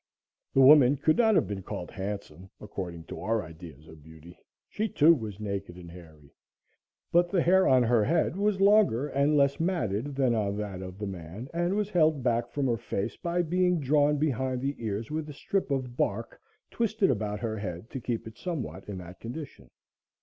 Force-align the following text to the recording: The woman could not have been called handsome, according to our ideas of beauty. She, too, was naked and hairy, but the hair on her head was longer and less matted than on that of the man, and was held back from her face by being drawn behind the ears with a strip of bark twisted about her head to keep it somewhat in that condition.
The 0.55 0.61
woman 0.61 0.97
could 0.97 1.17
not 1.17 1.35
have 1.35 1.45
been 1.47 1.61
called 1.61 1.91
handsome, 1.91 2.49
according 2.59 3.03
to 3.03 3.19
our 3.19 3.43
ideas 3.43 3.87
of 3.87 4.01
beauty. 4.01 4.35
She, 4.67 4.89
too, 4.89 5.13
was 5.13 5.39
naked 5.39 5.75
and 5.75 5.91
hairy, 5.91 6.33
but 7.11 7.29
the 7.29 7.43
hair 7.43 7.67
on 7.67 7.83
her 7.83 8.03
head 8.03 8.35
was 8.35 8.59
longer 8.59 9.09
and 9.09 9.37
less 9.37 9.59
matted 9.59 10.15
than 10.15 10.33
on 10.33 10.57
that 10.57 10.81
of 10.81 10.97
the 10.97 11.05
man, 11.05 11.49
and 11.53 11.75
was 11.75 11.91
held 11.91 12.23
back 12.23 12.49
from 12.49 12.65
her 12.65 12.77
face 12.77 13.15
by 13.15 13.43
being 13.43 13.79
drawn 13.79 14.17
behind 14.17 14.59
the 14.61 14.75
ears 14.79 15.11
with 15.11 15.29
a 15.29 15.33
strip 15.33 15.69
of 15.69 15.95
bark 15.95 16.41
twisted 16.71 17.11
about 17.11 17.41
her 17.41 17.57
head 17.59 17.91
to 17.91 18.01
keep 18.01 18.25
it 18.25 18.39
somewhat 18.39 18.89
in 18.89 18.97
that 18.97 19.19
condition. 19.19 19.69